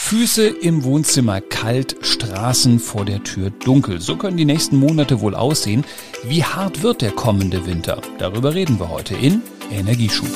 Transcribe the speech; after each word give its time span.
Füße 0.00 0.46
im 0.46 0.84
Wohnzimmer 0.84 1.42
kalt, 1.42 1.96
Straßen 2.00 2.78
vor 2.78 3.04
der 3.04 3.22
Tür 3.24 3.50
dunkel. 3.50 4.00
So 4.00 4.16
können 4.16 4.38
die 4.38 4.46
nächsten 4.46 4.76
Monate 4.76 5.20
wohl 5.20 5.34
aussehen. 5.34 5.84
Wie 6.24 6.42
hart 6.42 6.82
wird 6.82 7.02
der 7.02 7.10
kommende 7.10 7.66
Winter? 7.66 8.00
Darüber 8.16 8.54
reden 8.54 8.80
wir 8.80 8.88
heute 8.88 9.14
in 9.16 9.42
Energieschub. 9.70 10.30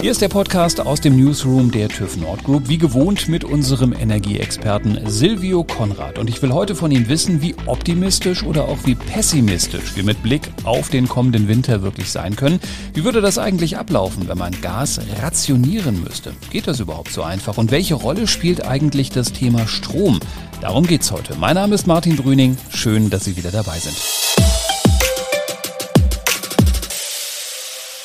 Hier 0.00 0.12
ist 0.12 0.22
der 0.22 0.30
Podcast 0.30 0.80
aus 0.80 1.02
dem 1.02 1.14
Newsroom 1.14 1.70
der 1.70 1.90
TÜV 1.90 2.16
Nord 2.16 2.42
Group, 2.42 2.70
wie 2.70 2.78
gewohnt 2.78 3.28
mit 3.28 3.44
unserem 3.44 3.92
Energieexperten 3.92 4.98
Silvio 5.04 5.62
Konrad. 5.62 6.18
Und 6.18 6.30
ich 6.30 6.40
will 6.40 6.54
heute 6.54 6.74
von 6.74 6.90
ihm 6.90 7.06
wissen, 7.10 7.42
wie 7.42 7.54
optimistisch 7.66 8.42
oder 8.42 8.64
auch 8.64 8.78
wie 8.84 8.94
pessimistisch 8.94 9.94
wir 9.96 10.04
mit 10.04 10.22
Blick 10.22 10.48
auf 10.64 10.88
den 10.88 11.06
kommenden 11.06 11.48
Winter 11.48 11.82
wirklich 11.82 12.10
sein 12.10 12.34
können. 12.34 12.60
Wie 12.94 13.04
würde 13.04 13.20
das 13.20 13.36
eigentlich 13.36 13.76
ablaufen, 13.76 14.26
wenn 14.26 14.38
man 14.38 14.58
Gas 14.62 15.02
rationieren 15.20 16.02
müsste? 16.02 16.32
Geht 16.48 16.66
das 16.66 16.80
überhaupt 16.80 17.12
so 17.12 17.22
einfach? 17.22 17.58
Und 17.58 17.70
welche 17.70 17.94
Rolle 17.94 18.26
spielt 18.26 18.66
eigentlich 18.66 19.10
das 19.10 19.34
Thema 19.34 19.68
Strom? 19.68 20.18
Darum 20.62 20.86
geht's 20.86 21.12
heute. 21.12 21.36
Mein 21.38 21.56
Name 21.56 21.74
ist 21.74 21.86
Martin 21.86 22.16
Brüning. 22.16 22.56
Schön, 22.70 23.10
dass 23.10 23.26
Sie 23.26 23.36
wieder 23.36 23.50
dabei 23.50 23.78
sind. 23.78 24.29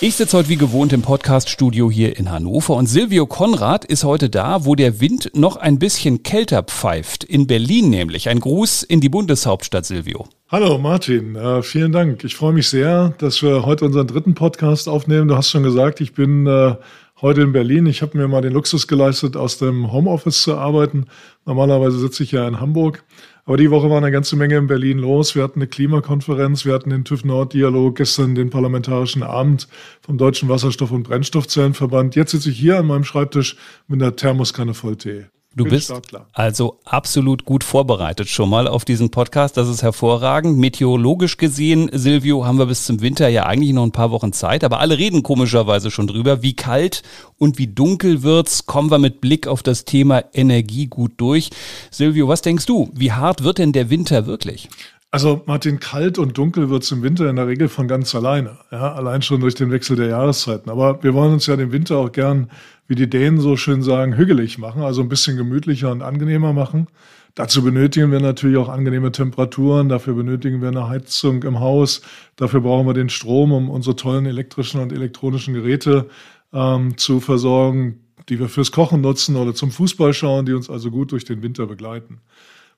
Ich 0.01 0.15
sitze 0.15 0.37
heute 0.37 0.49
wie 0.49 0.57
gewohnt 0.57 0.91
im 0.91 1.01
Podcaststudio 1.01 1.89
hier 1.89 2.19
in 2.19 2.29
Hannover 2.29 2.75
und 2.75 2.85
Silvio 2.85 3.25
Konrad 3.25 3.85
ist 3.85 4.03
heute 4.03 4.29
da, 4.29 4.65
wo 4.65 4.75
der 4.75 4.99
Wind 4.99 5.31
noch 5.33 5.55
ein 5.55 5.79
bisschen 5.79 6.21
kälter 6.21 6.63
pfeift. 6.63 7.23
In 7.23 7.47
Berlin 7.47 7.91
nämlich. 7.91 8.27
Ein 8.27 8.41
Gruß 8.41 8.83
in 8.83 8.99
die 8.99 9.07
Bundeshauptstadt, 9.07 9.85
Silvio. 9.85 10.27
Hallo 10.49 10.77
Martin, 10.79 11.37
äh, 11.37 11.63
vielen 11.63 11.93
Dank. 11.93 12.25
Ich 12.25 12.35
freue 12.35 12.51
mich 12.51 12.67
sehr, 12.67 13.13
dass 13.19 13.41
wir 13.41 13.65
heute 13.65 13.85
unseren 13.85 14.05
dritten 14.05 14.35
Podcast 14.35 14.89
aufnehmen. 14.89 15.29
Du 15.29 15.37
hast 15.37 15.49
schon 15.49 15.63
gesagt, 15.63 16.01
ich 16.01 16.13
bin 16.13 16.45
äh, 16.45 16.75
heute 17.25 17.41
in 17.41 17.53
Berlin. 17.53 17.87
Ich 17.87 18.03
habe 18.03 18.15
mir 18.15 18.27
mal 18.27 18.43
den 18.43 18.53
Luxus 18.53 18.87
geleistet, 18.87 19.35
aus 19.35 19.57
dem 19.57 19.91
Homeoffice 19.91 20.43
zu 20.43 20.57
arbeiten. 20.57 21.07
Normalerweise 21.43 21.97
sitze 21.97 22.21
ich 22.21 22.31
ja 22.31 22.47
in 22.47 22.59
Hamburg. 22.59 23.03
Aber 23.45 23.57
die 23.57 23.71
Woche 23.71 23.89
war 23.89 23.97
eine 23.97 24.11
ganze 24.11 24.35
Menge 24.35 24.57
in 24.57 24.67
Berlin 24.67 24.99
los. 24.99 25.33
Wir 25.33 25.41
hatten 25.41 25.59
eine 25.59 25.67
Klimakonferenz, 25.67 26.65
wir 26.65 26.73
hatten 26.73 26.91
den 26.91 27.03
TÜV 27.03 27.25
Nord-Dialog, 27.25 27.95
gestern 27.95 28.35
den 28.35 28.51
Parlamentarischen 28.51 29.23
Abend 29.23 29.67
vom 30.01 30.19
Deutschen 30.19 30.49
Wasserstoff- 30.49 30.91
und 30.91 31.01
Brennstoffzellenverband. 31.03 32.15
Jetzt 32.15 32.29
sitze 32.29 32.51
ich 32.51 32.59
hier 32.59 32.77
an 32.77 32.85
meinem 32.85 33.03
Schreibtisch 33.03 33.57
mit 33.87 34.03
einer 34.03 34.15
Thermoskanne 34.15 34.75
voll 34.75 34.95
Tee. 34.95 35.25
Du 35.57 35.63
bist 35.63 35.93
also 36.33 36.79
absolut 36.83 37.45
gut 37.45 37.63
vorbereitet 37.63 38.27
schon 38.27 38.49
mal 38.49 38.67
auf 38.67 38.83
diesen 38.83 39.09
Podcast. 39.09 39.55
Das 39.55 39.69
ist 39.69 39.83
hervorragend. 39.83 40.57
Meteorologisch 40.57 41.37
gesehen, 41.37 41.89
Silvio, 41.93 42.45
haben 42.45 42.57
wir 42.57 42.65
bis 42.65 42.85
zum 42.85 42.99
Winter 42.99 43.29
ja 43.29 43.45
eigentlich 43.45 43.71
noch 43.71 43.83
ein 43.83 43.93
paar 43.93 44.11
Wochen 44.11 44.33
Zeit, 44.33 44.65
aber 44.65 44.81
alle 44.81 44.97
reden 44.97 45.23
komischerweise 45.23 45.91
schon 45.91 46.07
drüber. 46.07 46.43
Wie 46.43 46.57
kalt 46.57 47.03
und 47.37 47.57
wie 47.57 47.67
dunkel 47.67 48.21
wird's? 48.21 48.65
Kommen 48.65 48.91
wir 48.91 48.99
mit 48.99 49.21
Blick 49.21 49.47
auf 49.47 49.63
das 49.63 49.85
Thema 49.85 50.25
Energie 50.33 50.87
gut 50.87 51.13
durch. 51.17 51.51
Silvio, 51.89 52.27
was 52.27 52.41
denkst 52.41 52.65
du? 52.65 52.89
Wie 52.93 53.13
hart 53.13 53.43
wird 53.43 53.57
denn 53.57 53.71
der 53.71 53.89
Winter 53.89 54.25
wirklich? 54.25 54.67
Also 55.15 55.41
Martin, 55.45 55.79
kalt 55.79 56.17
und 56.17 56.37
dunkel 56.37 56.69
wird 56.69 56.83
es 56.83 56.91
im 56.91 57.01
Winter 57.01 57.29
in 57.29 57.37
der 57.37 57.47
Regel 57.47 57.69
von 57.69 57.87
ganz 57.87 58.13
alleine. 58.13 58.57
Ja, 58.69 58.95
allein 58.95 59.21
schon 59.21 59.39
durch 59.39 59.55
den 59.55 59.71
Wechsel 59.71 59.95
der 59.95 60.07
Jahreszeiten. 60.07 60.69
Aber 60.69 61.01
wir 61.03 61.13
wollen 61.13 61.31
uns 61.31 61.45
ja 61.45 61.55
den 61.55 61.71
Winter 61.71 61.95
auch 61.95 62.11
gern, 62.11 62.51
wie 62.89 62.95
die 62.95 63.09
Dänen 63.09 63.39
so 63.39 63.55
schön 63.55 63.81
sagen, 63.81 64.17
hügelig 64.17 64.57
machen, 64.57 64.81
also 64.81 65.01
ein 65.01 65.07
bisschen 65.07 65.37
gemütlicher 65.37 65.89
und 65.89 66.01
angenehmer 66.01 66.51
machen. 66.51 66.87
Dazu 67.33 67.63
benötigen 67.63 68.11
wir 68.11 68.19
natürlich 68.19 68.57
auch 68.57 68.67
angenehme 68.67 69.13
Temperaturen, 69.13 69.87
dafür 69.87 70.15
benötigen 70.15 70.59
wir 70.61 70.67
eine 70.67 70.89
Heizung 70.89 71.43
im 71.43 71.61
Haus, 71.61 72.01
dafür 72.35 72.59
brauchen 72.59 72.85
wir 72.85 72.93
den 72.93 73.07
Strom, 73.07 73.53
um 73.53 73.69
unsere 73.69 73.95
tollen 73.95 74.25
elektrischen 74.25 74.81
und 74.81 74.91
elektronischen 74.91 75.53
Geräte 75.53 76.09
ähm, 76.51 76.97
zu 76.97 77.21
versorgen, 77.21 78.01
die 78.27 78.37
wir 78.37 78.49
fürs 78.49 78.73
Kochen 78.73 78.99
nutzen 78.99 79.37
oder 79.37 79.55
zum 79.55 79.71
Fußball 79.71 80.13
schauen, 80.13 80.45
die 80.45 80.51
uns 80.51 80.69
also 80.69 80.91
gut 80.91 81.13
durch 81.13 81.23
den 81.23 81.41
Winter 81.41 81.67
begleiten. 81.67 82.19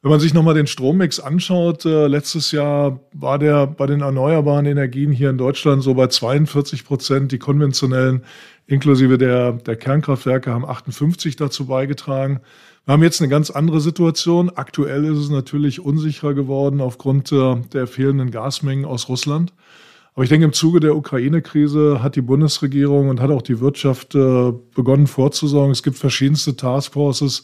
Wenn 0.03 0.11
man 0.11 0.19
sich 0.19 0.33
nochmal 0.33 0.53
den 0.53 0.67
Strommix 0.67 1.19
anschaut, 1.19 1.83
äh, 1.85 2.07
letztes 2.07 2.51
Jahr 2.51 2.99
war 3.13 3.39
der 3.39 3.65
bei 3.65 3.87
den 3.87 4.01
erneuerbaren 4.01 4.67
Energien 4.67 5.11
hier 5.11 5.31
in 5.31 5.39
Deutschland 5.39 5.81
so 5.81 5.95
bei 5.95 6.07
42 6.07 6.85
Prozent. 6.85 7.31
Die 7.31 7.39
konventionellen, 7.39 8.23
inklusive 8.67 9.17
der, 9.17 9.53
der 9.53 9.75
Kernkraftwerke, 9.75 10.53
haben 10.53 10.65
58 10.65 11.35
dazu 11.35 11.65
beigetragen. 11.65 12.41
Wir 12.85 12.93
haben 12.93 13.03
jetzt 13.03 13.21
eine 13.21 13.29
ganz 13.29 13.49
andere 13.49 13.81
Situation. 13.81 14.51
Aktuell 14.53 15.03
ist 15.05 15.17
es 15.17 15.29
natürlich 15.31 15.79
unsicherer 15.79 16.35
geworden 16.35 16.79
aufgrund 16.79 17.31
äh, 17.31 17.55
der 17.73 17.87
fehlenden 17.87 18.29
Gasmengen 18.29 18.85
aus 18.85 19.09
Russland. 19.09 19.51
Aber 20.13 20.23
ich 20.23 20.29
denke, 20.29 20.45
im 20.45 20.53
Zuge 20.53 20.79
der 20.79 20.95
Ukraine-Krise 20.95 22.01
hat 22.03 22.15
die 22.15 22.21
Bundesregierung 22.21 23.09
und 23.09 23.19
hat 23.19 23.31
auch 23.31 23.41
die 23.41 23.59
Wirtschaft 23.59 24.13
äh, 24.13 24.53
begonnen 24.75 25.07
vorzusorgen. 25.07 25.71
Es 25.71 25.83
gibt 25.83 25.97
verschiedenste 25.97 26.55
Taskforces, 26.55 27.43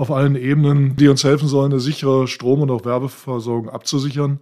auf 0.00 0.10
allen 0.10 0.34
Ebenen, 0.34 0.96
die 0.96 1.08
uns 1.08 1.24
helfen 1.24 1.46
sollen, 1.46 1.72
eine 1.72 1.80
sichere 1.80 2.26
Strom- 2.26 2.62
und 2.62 2.70
auch 2.70 2.86
Werbeversorgung 2.86 3.68
abzusichern. 3.68 4.40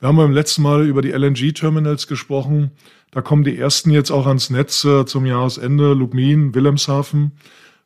Wir 0.00 0.08
haben 0.08 0.18
beim 0.18 0.32
letzten 0.32 0.60
Mal 0.60 0.86
über 0.86 1.00
die 1.00 1.12
LNG-Terminals 1.12 2.08
gesprochen. 2.08 2.72
Da 3.10 3.22
kommen 3.22 3.42
die 3.42 3.56
ersten 3.56 3.90
jetzt 3.90 4.10
auch 4.10 4.26
ans 4.26 4.50
Netz 4.50 4.84
äh, 4.84 5.06
zum 5.06 5.24
Jahresende, 5.24 5.94
Lubmin, 5.94 6.54
Wilhelmshaven. 6.54 7.32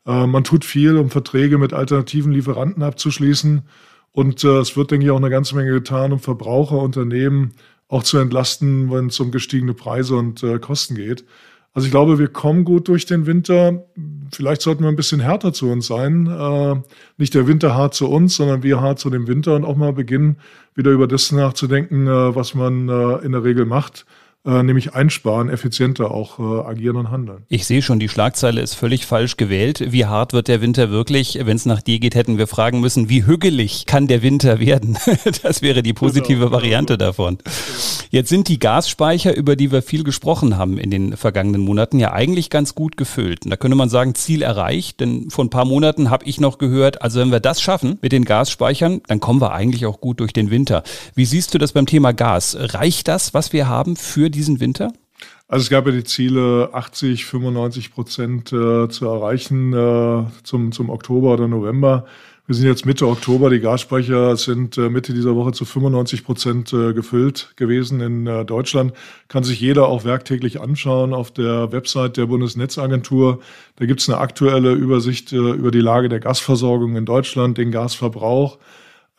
Äh, 0.05 0.27
man 0.27 0.43
tut 0.43 0.65
viel, 0.65 0.97
um 0.97 1.10
Verträge 1.10 1.59
mit 1.59 1.72
alternativen 1.72 2.33
Lieferanten 2.33 2.83
abzuschließen. 2.83 3.62
Und 4.10 4.43
äh, 4.43 4.59
es 4.59 4.77
wird, 4.77 4.91
denke 4.91 5.06
ich, 5.06 5.12
auch 5.12 5.16
eine 5.19 5.31
ganze 5.31 5.54
Menge 5.54 5.71
getan, 5.71 6.12
um 6.12 6.19
Verbraucherunternehmen 6.19 7.53
auch 7.87 8.03
zu 8.03 8.19
entlasten, 8.19 8.91
wenn 8.91 9.06
es 9.06 9.21
um 9.21 9.31
gestiegene 9.31 9.75
Preise 9.75 10.16
und 10.16 10.43
äh, 10.43 10.59
Kosten 10.59 10.97
geht. 10.97 11.25
Also 11.75 11.87
ich 11.87 11.91
glaube, 11.91 12.19
wir 12.19 12.28
kommen 12.28 12.65
gut 12.65 12.88
durch 12.88 13.06
den 13.06 13.27
Winter. 13.27 13.84
Vielleicht 14.31 14.60
sollten 14.60 14.83
wir 14.83 14.88
ein 14.88 14.97
bisschen 14.97 15.21
härter 15.21 15.53
zu 15.53 15.71
uns 15.71 15.87
sein. 15.87 16.27
Äh, 16.27 16.77
nicht 17.16 17.34
der 17.34 17.47
Winter 17.47 17.75
hart 17.75 17.94
zu 17.94 18.09
uns, 18.09 18.37
sondern 18.37 18.62
wir 18.62 18.81
hart 18.81 18.99
zu 18.99 19.09
dem 19.09 19.27
Winter 19.27 19.56
und 19.56 19.65
auch 19.65 19.77
mal 19.77 19.93
beginnen, 19.93 20.37
wieder 20.75 20.91
über 20.91 21.06
das 21.06 21.33
nachzudenken, 21.33 22.06
äh, 22.06 22.34
was 22.34 22.55
man 22.55 22.88
äh, 22.88 23.25
in 23.25 23.33
der 23.33 23.44
Regel 23.44 23.65
macht 23.65 24.05
äh, 24.44 24.62
nämlich 24.64 24.94
einsparen, 24.94 25.48
effizienter 25.48 26.10
auch 26.10 26.41
äh, 26.41 26.69
agieren 26.69 26.97
und 26.97 27.10
handeln. 27.12 27.44
Ich 27.48 27.64
sehe 27.64 27.80
schon, 27.80 28.00
die 28.00 28.08
Schlagzeile 28.08 28.60
ist 28.60 28.75
völlig 28.75 29.06
falsch 29.06 29.36
gewählt. 29.36 29.92
Wie 29.92 30.06
hart 30.06 30.32
wird 30.32 30.48
der 30.48 30.60
Winter 30.60 30.91
wirklich? 30.91 31.38
Wenn 31.41 31.56
es 31.56 31.64
nach 31.64 31.80
dir 31.80 32.00
geht, 32.00 32.16
hätten 32.16 32.38
wir 32.38 32.48
fragen 32.48 32.80
müssen, 32.80 33.08
wie 33.08 33.25
hügelig 33.25 33.86
kann 33.86 34.08
der 34.08 34.22
Winter 34.22 34.58
werden? 34.58 34.98
das 35.44 35.62
wäre 35.62 35.84
die 35.84 35.92
positive 35.92 36.41
genau, 36.41 36.50
Variante 36.50 36.98
davon. 36.98 37.38
Jetzt 38.10 38.30
sind 38.30 38.48
die 38.48 38.58
Gasspeicher, 38.58 39.36
über 39.36 39.54
die 39.54 39.70
wir 39.70 39.80
viel 39.80 40.03
gesprochen 40.03 40.56
haben 40.56 40.76
in 40.76 40.91
den 40.91 41.16
vergangenen 41.16 41.60
Monaten, 41.60 42.00
ja 42.00 42.12
eigentlich 42.12 42.50
ganz 42.50 42.74
gut 42.74 42.97
gefüllt. 42.97 43.44
Und 43.44 43.50
da 43.50 43.56
könnte 43.56 43.76
man 43.76 43.91
sagen, 43.91 44.16
Ziel 44.16 44.42
erreicht, 44.42 44.98
denn 44.98 45.30
vor 45.30 45.44
ein 45.44 45.50
paar 45.50 45.64
Monaten 45.64 46.10
habe 46.10 46.24
ich 46.24 46.41
noch 46.41 46.59
gehört, 46.59 47.00
also 47.00 47.20
wenn 47.20 47.30
wir 47.30 47.38
das 47.38 47.62
schaffen 47.62 47.98
mit 48.03 48.10
den 48.10 48.24
Gasspeichern, 48.24 49.03
dann 49.06 49.20
kommen 49.20 49.41
wir 49.41 49.53
eigentlich 49.53 49.86
auch 49.86 50.00
gut 50.00 50.19
durch 50.19 50.32
den 50.32 50.50
Winter. 50.50 50.82
Wie 51.14 51.26
siehst 51.26 51.54
du 51.54 51.59
das 51.59 51.70
beim 51.70 51.86
Thema 51.86 52.12
Gas? 52.12 52.56
Reicht 52.59 53.06
das, 53.06 53.34
was 53.34 53.53
wir 53.53 53.69
haben 53.69 53.94
für 53.94 54.31
diesen 54.32 54.59
Winter? 54.59 54.93
Also 55.47 55.62
es 55.62 55.70
gab 55.70 55.87
ja 55.87 55.93
die 55.93 56.04
Ziele, 56.04 56.70
80, 56.72 57.26
95 57.26 57.93
Prozent 57.93 58.53
äh, 58.53 58.88
zu 58.88 59.06
erreichen 59.06 59.72
äh, 59.72 60.25
zum, 60.43 60.72
zum 60.72 60.91
Oktober 60.91 61.34
oder 61.34 61.47
November. 61.47 62.06
Wir 62.47 62.56
sind 62.56 62.66
jetzt 62.66 62.87
Mitte 62.87 63.06
Oktober. 63.06 63.50
Die 63.50 63.60
Gasspeicher 63.60 64.37
sind 64.37 64.76
äh, 64.76 64.88
Mitte 64.88 65.15
dieser 65.15 65.37
Woche 65.37 65.53
zu 65.53 65.65
95 65.65 66.25
Prozent 66.25 66.72
äh, 66.72 66.92
gefüllt 66.92 67.53
gewesen 67.54 68.00
in 68.00 68.26
äh, 68.26 68.44
Deutschland. 68.44 68.92
Kann 69.28 69.44
sich 69.44 69.60
jeder 69.60 69.87
auch 69.87 70.04
werktäglich 70.04 70.60
anschauen 70.60 71.15
auf 71.15 71.31
der 71.31 71.71
Website 71.71 72.16
der 72.16 72.26
Bundesnetzagentur. 72.26 73.41
Da 73.76 73.87
gibt 73.87 74.00
es 74.00 74.09
eine 74.09 74.19
aktuelle 74.19 74.72
Übersicht 74.72 75.32
äh, 75.32 75.37
über 75.37 75.71
die 75.71 75.81
Lage 75.81 76.09
der 76.09 76.19
Gasversorgung 76.19 76.97
in 76.97 77.04
Deutschland, 77.04 77.59
den 77.59 77.71
Gasverbrauch. 77.71 78.59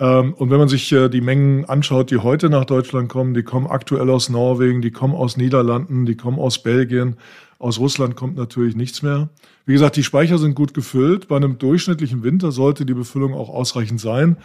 Ähm, 0.03 0.34
und 0.34 0.52
wenn 0.52 0.58
man 0.58 0.68
sich 0.68 0.91
äh, 0.91 1.08
die 1.08 1.22
Mengen 1.22 1.64
anschaut, 1.66 2.12
die 2.12 2.18
heute 2.18 2.50
nach 2.50 2.66
Deutschland 2.66 3.08
kommen, 3.08 3.34
die 3.34 3.44
kommen 3.44 3.68
aktuell 3.68 4.09
aus 4.09 4.28
Norwegen, 4.28 4.81
die 4.81 4.91
kommen 4.91 5.16
aus 5.16 5.38
Niederlanden, 5.38 6.06
die 6.06 6.16
kommen 6.16 6.40
aus 6.40 6.62
Belgien. 6.62 7.16
Aus 7.58 7.80
Russland 7.80 8.18
kommt 8.18 8.36
natürlich 8.36 8.75
nichts 8.75 9.02
mehr. 9.02 9.30
Wie 9.66 9.72
gesagt, 9.72 9.96
die 9.96 10.03
Speicher 10.03 10.38
sind 10.38 10.55
gut 10.55 10.73
gefüllt. 10.73 11.29
Bei 11.29 11.38
einem 11.38 11.58
durchschnittlichen 11.58 12.22
Winter 12.22 12.52
sollte 12.52 12.85
die 12.85 12.94
Befüllung 12.94 13.34
auch 13.34 13.47
ausreichend 13.47 14.02
sein. 14.02 14.35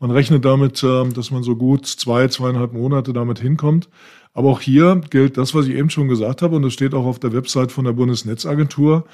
Man 0.00 0.10
rechnet 0.10 0.44
damit, 0.44 0.82
ähm, 0.82 1.14
dass 1.14 1.30
man 1.30 1.44
so 1.44 1.54
gut 1.54 1.86
zwei, 1.86 2.26
zweieinhalb 2.26 2.72
Monate 2.72 3.12
damit 3.12 3.38
hinkommt. 3.38 3.88
Aber 4.32 4.48
auch 4.48 4.60
hier 4.60 5.00
gilt 5.10 5.38
das, 5.38 5.54
was 5.54 5.68
ich 5.68 5.76
eben 5.76 5.90
schon 5.90 6.08
gesagt 6.08 6.42
habe, 6.42 6.56
und 6.56 6.62
das 6.62 6.72
steht 6.72 6.92
auch 6.92 7.04
auf 7.04 7.20
der 7.20 7.32
Website 7.32 7.70
von 7.70 7.84
der 7.84 7.92
Bundesnetzagentur. 7.92 9.04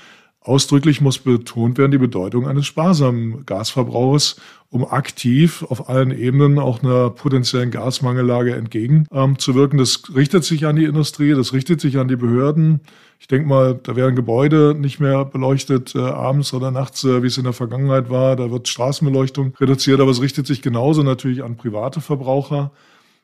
Ausdrücklich 0.42 1.02
muss 1.02 1.18
betont 1.18 1.76
werden 1.76 1.92
die 1.92 1.98
Bedeutung 1.98 2.48
eines 2.48 2.64
sparsamen 2.64 3.44
Gasverbrauchs, 3.44 4.40
um 4.70 4.86
aktiv 4.86 5.62
auf 5.68 5.90
allen 5.90 6.12
Ebenen 6.12 6.58
auch 6.58 6.82
einer 6.82 7.10
potenziellen 7.10 7.70
Gasmangellage 7.70 8.54
entgegenzuwirken. 8.54 9.78
Ähm, 9.78 9.84
das 9.84 10.02
richtet 10.14 10.44
sich 10.44 10.64
an 10.64 10.76
die 10.76 10.84
Industrie, 10.84 11.34
das 11.34 11.52
richtet 11.52 11.82
sich 11.82 11.98
an 11.98 12.08
die 12.08 12.16
Behörden. 12.16 12.80
Ich 13.18 13.28
denke 13.28 13.46
mal, 13.46 13.78
da 13.82 13.96
werden 13.96 14.16
Gebäude 14.16 14.74
nicht 14.74 14.98
mehr 14.98 15.26
beleuchtet 15.26 15.94
äh, 15.94 15.98
abends 15.98 16.54
oder 16.54 16.70
nachts, 16.70 17.04
äh, 17.04 17.22
wie 17.22 17.26
es 17.26 17.36
in 17.36 17.44
der 17.44 17.52
Vergangenheit 17.52 18.08
war. 18.08 18.34
Da 18.34 18.50
wird 18.50 18.66
Straßenbeleuchtung 18.66 19.54
reduziert, 19.60 20.00
aber 20.00 20.10
es 20.10 20.22
richtet 20.22 20.46
sich 20.46 20.62
genauso 20.62 21.02
natürlich 21.02 21.44
an 21.44 21.58
private 21.58 22.00
Verbraucher. 22.00 22.70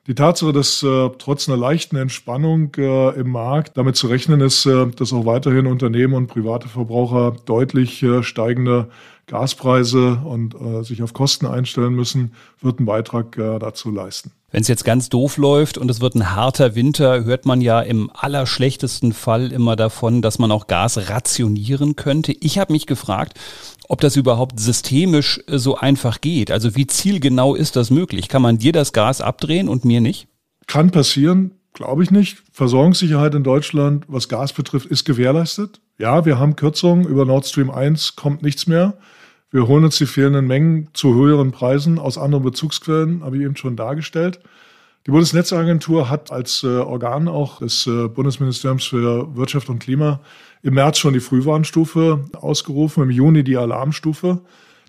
Die 0.07 0.15
Tatsache, 0.15 0.53
dass 0.53 0.81
äh, 0.83 1.09
trotz 1.17 1.49
einer 1.49 1.57
leichten 1.57 1.97
Entspannung 1.97 2.73
äh, 2.77 3.09
im 3.19 3.29
Markt 3.29 3.77
damit 3.77 3.97
zu 3.97 4.07
rechnen 4.07 4.39
ist, 4.39 4.65
äh, 4.65 4.87
dass 4.87 5.11
auch 5.11 5.25
weiterhin 5.25 5.67
Unternehmen 5.67 6.13
und 6.13 6.27
private 6.27 6.69
Verbraucher 6.69 7.35
deutlich 7.45 8.01
äh, 8.03 8.23
steigende 8.23 8.87
Gaspreise 9.25 10.21
und 10.23 10.55
äh, 10.55 10.83
sich 10.83 11.03
auf 11.03 11.13
Kosten 11.13 11.45
einstellen 11.45 11.93
müssen, 11.93 12.31
wird 12.61 12.79
einen 12.79 12.85
Beitrag 12.85 13.37
äh, 13.37 13.59
dazu 13.59 13.91
leisten. 13.91 14.31
Wenn 14.49 14.61
es 14.61 14.69
jetzt 14.69 14.85
ganz 14.85 15.09
doof 15.09 15.35
läuft 15.35 15.77
und 15.77 15.91
es 15.91 15.99
wird 15.99 16.15
ein 16.15 16.33
harter 16.33 16.73
Winter, 16.73 17.25
hört 17.25 17.45
man 17.45 17.59
ja 17.59 17.81
im 17.81 18.09
allerschlechtesten 18.13 19.11
Fall 19.11 19.51
immer 19.51 19.75
davon, 19.75 20.21
dass 20.21 20.39
man 20.39 20.53
auch 20.53 20.67
Gas 20.67 21.09
rationieren 21.09 21.97
könnte. 21.97 22.31
Ich 22.31 22.57
habe 22.57 22.71
mich 22.71 22.87
gefragt, 22.87 23.37
ob 23.87 24.01
das 24.01 24.15
überhaupt 24.15 24.59
systemisch 24.59 25.41
äh, 25.47 25.57
so 25.57 25.77
einfach 25.77 26.21
geht. 26.21 26.51
Also 26.51 26.75
wie 26.75 26.87
zielgenau 26.87 27.55
ist 27.55 27.75
das 27.75 27.89
möglich? 27.89 28.29
Kann 28.29 28.41
man 28.41 28.57
dir 28.57 28.71
das 28.71 28.93
Gas 28.93 29.21
abdrehen 29.21 29.69
und 29.69 29.85
mir 29.85 30.01
nicht? 30.01 30.27
Kann 30.67 30.91
passieren, 30.91 31.51
glaube 31.73 32.03
ich 32.03 32.11
nicht. 32.11 32.43
Versorgungssicherheit 32.51 33.33
in 33.35 33.43
Deutschland, 33.43 34.05
was 34.07 34.29
Gas 34.29 34.53
betrifft, 34.53 34.87
ist 34.87 35.05
gewährleistet. 35.05 35.79
Ja, 35.97 36.25
wir 36.25 36.37
haben 36.37 36.55
Kürzungen. 36.55 37.07
Über 37.07 37.25
Nord 37.25 37.47
Stream 37.47 37.71
1 37.71 38.15
kommt 38.15 38.43
nichts 38.43 38.67
mehr. 38.67 38.97
Wir 39.49 39.67
holen 39.67 39.85
uns 39.85 39.97
die 39.97 40.05
fehlenden 40.05 40.45
Mengen 40.45 40.89
zu 40.93 41.15
höheren 41.15 41.51
Preisen 41.51 41.99
aus 41.99 42.17
anderen 42.17 42.43
Bezugsquellen, 42.43 43.23
habe 43.23 43.37
ich 43.37 43.43
eben 43.43 43.55
schon 43.55 43.77
dargestellt. 43.77 44.41
Die 45.07 45.11
Bundesnetzagentur 45.11 46.09
hat 46.09 46.33
als 46.33 46.63
äh, 46.63 46.67
Organ 46.67 47.29
auch 47.29 47.59
des 47.59 47.87
äh, 47.87 48.09
Bundesministeriums 48.09 48.83
für 48.83 49.33
Wirtschaft 49.37 49.69
und 49.69 49.79
Klima 49.79 50.19
im 50.63 50.73
März 50.73 50.97
schon 50.97 51.13
die 51.13 51.21
Frühwarnstufe 51.21 52.25
ausgerufen, 52.33 53.03
im 53.03 53.09
Juni 53.09 53.45
die 53.45 53.55
Alarmstufe. 53.55 54.41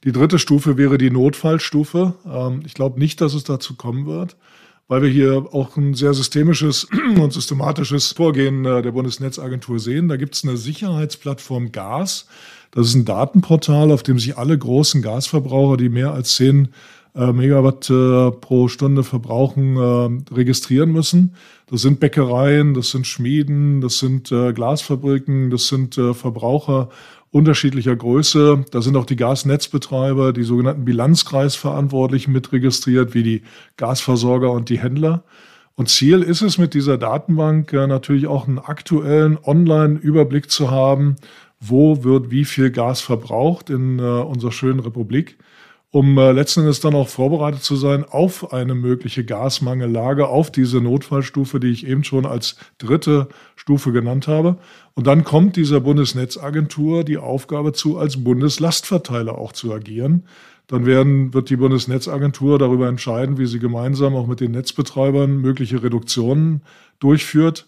Die 0.02 0.10
dritte 0.10 0.40
Stufe 0.40 0.76
wäre 0.76 0.98
die 0.98 1.12
Notfallstufe. 1.12 2.14
Ähm, 2.28 2.62
ich 2.66 2.74
glaube 2.74 2.98
nicht, 2.98 3.20
dass 3.20 3.32
es 3.32 3.44
dazu 3.44 3.76
kommen 3.76 4.06
wird, 4.06 4.36
weil 4.88 5.02
wir 5.02 5.08
hier 5.08 5.46
auch 5.52 5.76
ein 5.76 5.94
sehr 5.94 6.14
systemisches 6.14 6.88
und 7.16 7.32
systematisches 7.32 8.10
Vorgehen 8.10 8.64
äh, 8.64 8.82
der 8.82 8.90
Bundesnetzagentur 8.90 9.78
sehen. 9.78 10.08
Da 10.08 10.16
gibt 10.16 10.34
es 10.34 10.42
eine 10.42 10.56
Sicherheitsplattform 10.56 11.70
Gas. 11.70 12.26
Das 12.72 12.88
ist 12.88 12.96
ein 12.96 13.04
Datenportal, 13.04 13.92
auf 13.92 14.02
dem 14.02 14.18
sich 14.18 14.36
alle 14.36 14.58
großen 14.58 15.00
Gasverbraucher, 15.00 15.76
die 15.76 15.88
mehr 15.88 16.12
als 16.12 16.34
10 16.34 16.64
äh, 16.64 16.68
Megawatt 17.14 17.90
äh, 17.90 18.30
pro 18.30 18.68
Stunde 18.68 19.02
verbrauchen, 19.02 19.76
äh, 19.76 20.34
registrieren 20.34 20.92
müssen. 20.92 21.34
Das 21.70 21.82
sind 21.82 22.00
Bäckereien, 22.00 22.74
das 22.74 22.90
sind 22.90 23.06
Schmieden, 23.06 23.80
das 23.80 23.98
sind 23.98 24.32
äh, 24.32 24.52
Glasfabriken, 24.52 25.50
das 25.50 25.68
sind 25.68 25.98
äh, 25.98 26.14
Verbraucher 26.14 26.88
unterschiedlicher 27.30 27.94
Größe. 27.94 28.64
Da 28.70 28.80
sind 28.80 28.96
auch 28.96 29.04
die 29.04 29.16
Gasnetzbetreiber, 29.16 30.32
die 30.32 30.44
sogenannten 30.44 30.84
Bilanzkreisverantwortlichen 30.84 32.32
mit 32.32 32.52
registriert, 32.52 33.14
wie 33.14 33.22
die 33.22 33.42
Gasversorger 33.76 34.50
und 34.50 34.68
die 34.68 34.78
Händler. 34.78 35.24
Und 35.74 35.88
Ziel 35.88 36.22
ist 36.22 36.42
es 36.42 36.58
mit 36.58 36.74
dieser 36.74 36.98
Datenbank 36.98 37.72
äh, 37.72 37.86
natürlich 37.86 38.26
auch 38.26 38.48
einen 38.48 38.58
aktuellen 38.58 39.38
Online-Überblick 39.44 40.50
zu 40.50 40.70
haben, 40.70 41.16
wo 41.60 42.02
wird 42.02 42.30
wie 42.30 42.44
viel 42.44 42.70
Gas 42.70 43.00
verbraucht 43.00 43.70
in 43.70 43.98
äh, 43.98 44.02
unserer 44.02 44.52
schönen 44.52 44.80
Republik 44.80 45.38
um 45.90 46.18
äh, 46.18 46.32
letzten 46.32 46.60
Endes 46.60 46.80
dann 46.80 46.94
auch 46.94 47.08
vorbereitet 47.08 47.62
zu 47.62 47.74
sein 47.76 48.04
auf 48.04 48.52
eine 48.52 48.74
mögliche 48.74 49.24
Gasmangellage, 49.24 50.28
auf 50.28 50.50
diese 50.50 50.80
Notfallstufe, 50.80 51.60
die 51.60 51.70
ich 51.70 51.86
eben 51.86 52.04
schon 52.04 52.26
als 52.26 52.56
dritte 52.76 53.28
Stufe 53.56 53.92
genannt 53.92 54.28
habe. 54.28 54.58
Und 54.94 55.06
dann 55.06 55.24
kommt 55.24 55.56
dieser 55.56 55.80
Bundesnetzagentur 55.80 57.04
die 57.04 57.16
Aufgabe 57.16 57.72
zu, 57.72 57.98
als 57.98 58.22
Bundeslastverteiler 58.22 59.38
auch 59.38 59.52
zu 59.52 59.72
agieren. 59.72 60.24
Dann 60.66 60.84
werden, 60.84 61.32
wird 61.32 61.48
die 61.48 61.56
Bundesnetzagentur 61.56 62.58
darüber 62.58 62.88
entscheiden, 62.88 63.38
wie 63.38 63.46
sie 63.46 63.58
gemeinsam 63.58 64.14
auch 64.14 64.26
mit 64.26 64.40
den 64.40 64.50
Netzbetreibern 64.50 65.38
mögliche 65.38 65.82
Reduktionen 65.82 66.62
durchführt. 66.98 67.66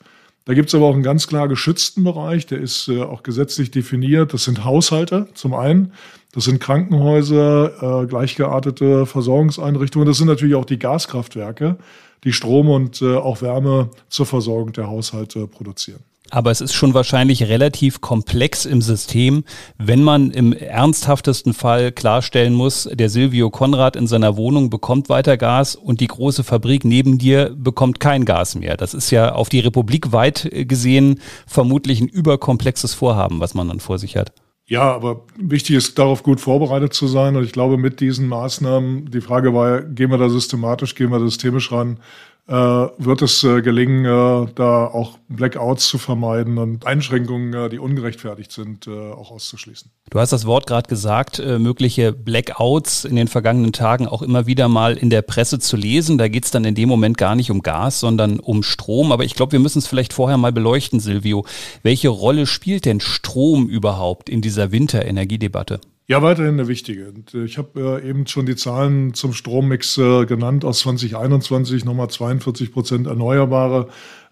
Da 0.50 0.54
gibt 0.54 0.70
es 0.70 0.74
aber 0.74 0.86
auch 0.86 0.94
einen 0.94 1.04
ganz 1.04 1.28
klar 1.28 1.46
geschützten 1.46 2.02
Bereich, 2.02 2.44
der 2.44 2.58
ist 2.58 2.88
äh, 2.88 3.02
auch 3.02 3.22
gesetzlich 3.22 3.70
definiert. 3.70 4.34
Das 4.34 4.42
sind 4.42 4.64
Haushalte 4.64 5.28
zum 5.34 5.54
einen. 5.54 5.92
Das 6.32 6.42
sind 6.42 6.58
Krankenhäuser, 6.58 8.02
äh, 8.02 8.06
gleichgeartete 8.08 9.06
Versorgungseinrichtungen. 9.06 10.08
Das 10.08 10.16
sind 10.16 10.26
natürlich 10.26 10.56
auch 10.56 10.64
die 10.64 10.80
Gaskraftwerke, 10.80 11.76
die 12.24 12.32
Strom 12.32 12.68
und 12.68 13.00
äh, 13.00 13.14
auch 13.14 13.42
Wärme 13.42 13.90
zur 14.08 14.26
Versorgung 14.26 14.72
der 14.72 14.88
Haushalte 14.88 15.46
produzieren. 15.46 16.00
Aber 16.30 16.50
es 16.50 16.60
ist 16.60 16.72
schon 16.72 16.94
wahrscheinlich 16.94 17.44
relativ 17.44 18.00
komplex 18.00 18.64
im 18.64 18.82
System, 18.82 19.44
wenn 19.78 20.02
man 20.02 20.30
im 20.30 20.52
ernsthaftesten 20.52 21.52
Fall 21.54 21.92
klarstellen 21.92 22.54
muss, 22.54 22.88
der 22.92 23.10
Silvio 23.10 23.50
Konrad 23.50 23.96
in 23.96 24.06
seiner 24.06 24.36
Wohnung 24.36 24.70
bekommt 24.70 25.08
weiter 25.08 25.36
Gas 25.36 25.74
und 25.74 26.00
die 26.00 26.06
große 26.06 26.44
Fabrik 26.44 26.84
neben 26.84 27.18
dir 27.18 27.54
bekommt 27.54 28.00
kein 28.00 28.24
Gas 28.24 28.54
mehr. 28.54 28.76
Das 28.76 28.94
ist 28.94 29.10
ja 29.10 29.32
auf 29.32 29.48
die 29.48 29.60
Republik 29.60 30.12
weit 30.12 30.48
gesehen 30.52 31.20
vermutlich 31.46 32.00
ein 32.00 32.08
überkomplexes 32.08 32.94
Vorhaben, 32.94 33.40
was 33.40 33.54
man 33.54 33.68
dann 33.68 33.80
vor 33.80 33.98
sich 33.98 34.16
hat. 34.16 34.32
Ja, 34.70 34.82
aber 34.82 35.24
wichtig 35.36 35.74
ist, 35.74 35.98
darauf 35.98 36.22
gut 36.22 36.40
vorbereitet 36.40 36.94
zu 36.94 37.08
sein. 37.08 37.34
Und 37.34 37.42
ich 37.42 37.50
glaube, 37.50 37.76
mit 37.76 37.98
diesen 37.98 38.28
Maßnahmen, 38.28 39.10
die 39.10 39.20
Frage 39.20 39.52
war, 39.52 39.82
gehen 39.82 40.12
wir 40.12 40.18
da 40.18 40.28
systematisch, 40.28 40.94
gehen 40.94 41.10
wir 41.10 41.18
systemisch 41.18 41.72
ran, 41.72 41.98
wird 42.46 43.22
es 43.22 43.44
äh, 43.44 43.62
gelingen, 43.62 44.04
äh, 44.04 44.52
da 44.54 44.86
auch 44.86 45.18
Blackouts 45.28 45.88
zu 45.88 45.98
vermeiden 45.98 46.58
und 46.58 46.86
Einschränkungen, 46.86 47.70
die 47.70 47.78
ungerechtfertigt 47.78 48.50
sind, 48.50 48.88
auch 48.88 49.30
auszuschließen. 49.30 49.90
Du 50.10 50.18
hast 50.18 50.32
das 50.32 50.44
Wort 50.44 50.66
gerade 50.66 50.88
gesagt, 50.88 51.38
mögliche 51.38 52.12
Blackouts 52.12 53.04
in 53.04 53.14
den 53.14 53.28
vergangenen 53.28 53.72
Tagen 53.72 54.08
auch 54.08 54.22
immer 54.22 54.46
wieder 54.46 54.66
mal 54.66 54.96
in 54.96 55.08
der 55.08 55.22
Presse 55.22 55.60
zu 55.60 55.76
lesen. 55.76 56.18
Da 56.18 56.26
geht 56.26 56.44
es 56.44 56.50
dann 56.50 56.64
in 56.64 56.74
dem 56.74 56.88
Moment 56.88 57.16
gar 57.16 57.36
nicht 57.36 57.52
um 57.52 57.62
Gas, 57.62 58.00
sondern 58.00 58.40
um 58.40 58.64
Strom. 58.64 59.12
Aber 59.12 59.22
ich 59.22 59.34
glaube, 59.34 59.52
wir 59.52 59.60
müssen 59.60 59.78
es 59.78 59.86
vielleicht 59.86 60.12
vorher 60.12 60.36
mal 60.36 60.52
beleuchten, 60.52 60.98
Silvio. 60.98 61.44
Welche 61.84 62.08
Rolle 62.08 62.46
spielt 62.46 62.84
denn 62.84 62.98
Strom 62.98 63.68
überhaupt 63.68 64.28
in 64.28 64.40
dieser 64.40 64.72
Winterenergiedebatte? 64.72 65.80
Ja, 66.10 66.22
weiterhin 66.22 66.54
eine 66.54 66.66
wichtige. 66.66 67.10
Und 67.10 67.34
äh, 67.34 67.44
ich 67.44 67.56
habe 67.56 68.00
äh, 68.02 68.08
eben 68.08 68.26
schon 68.26 68.44
die 68.44 68.56
Zahlen 68.56 69.14
zum 69.14 69.32
Strommix 69.32 69.96
äh, 69.96 70.26
genannt 70.26 70.64
aus 70.64 70.80
2021, 70.80 71.84
nochmal 71.84 72.10
42 72.10 72.72
Prozent 72.72 73.06
Erneuerbare, 73.06 73.86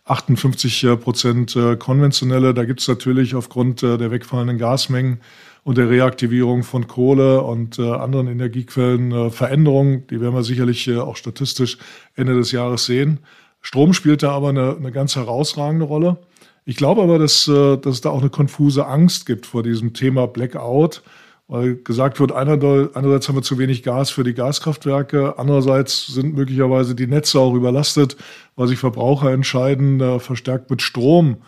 58 0.04 0.82
äh, 0.82 0.96
Prozent 0.96 1.56
konventionelle. 1.78 2.52
Da 2.52 2.64
gibt 2.64 2.80
es 2.80 2.88
natürlich 2.88 3.36
aufgrund 3.36 3.82
der 3.82 4.10
wegfallenden 4.10 4.58
Gasmengen 4.58 5.20
und 5.62 5.78
der 5.78 5.88
Reaktivierung 5.88 6.64
von 6.64 6.88
Kohle 6.88 7.42
und 7.42 7.78
anderen 7.78 8.26
Energiequellen 8.26 9.30
Veränderungen. 9.30 10.04
Die 10.08 10.20
werden 10.20 10.34
wir 10.34 10.42
sicherlich 10.42 10.90
auch 10.96 11.16
statistisch 11.16 11.78
Ende 12.16 12.34
des 12.34 12.50
Jahres 12.50 12.86
sehen. 12.86 13.20
Strom 13.60 13.92
spielt 13.92 14.24
da 14.24 14.32
aber 14.32 14.48
eine, 14.48 14.74
eine 14.76 14.90
ganz 14.90 15.14
herausragende 15.14 15.84
Rolle. 15.84 16.16
Ich 16.64 16.74
glaube 16.74 17.02
aber, 17.02 17.20
dass, 17.20 17.44
dass 17.44 17.86
es 17.86 18.00
da 18.00 18.10
auch 18.10 18.20
eine 18.20 18.30
konfuse 18.30 18.86
Angst 18.86 19.26
gibt 19.26 19.46
vor 19.46 19.62
diesem 19.62 19.92
Thema 19.92 20.26
Blackout 20.26 21.02
weil 21.48 21.76
gesagt 21.76 22.20
wird, 22.20 22.30
einerseits 22.32 23.28
haben 23.28 23.36
wir 23.36 23.42
zu 23.42 23.58
wenig 23.58 23.82
Gas 23.82 24.10
für 24.10 24.22
die 24.22 24.34
Gaskraftwerke, 24.34 25.38
andererseits 25.38 26.06
sind 26.06 26.34
möglicherweise 26.34 26.94
die 26.94 27.06
Netze 27.06 27.40
auch 27.40 27.54
überlastet, 27.54 28.16
weil 28.54 28.68
sich 28.68 28.78
Verbraucher 28.78 29.32
entscheiden, 29.32 30.20
verstärkt 30.20 30.70
mit 30.70 30.82
Strom 30.82 31.38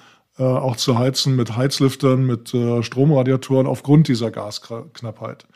äh, 0.41 0.43
auch 0.43 0.77
zu 0.77 0.99
heizen, 0.99 1.37
mit 1.37 1.55
Heizlüftern, 1.55 2.25
mit 2.25 2.55
äh, 2.55 2.83
Stromradiatoren 2.83 3.67
aufgrund 3.67 4.09
dieser 4.09 4.31
Gasknappheit. 4.31 5.47